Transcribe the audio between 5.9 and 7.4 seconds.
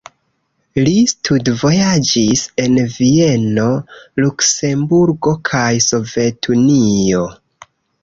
Sovetunio.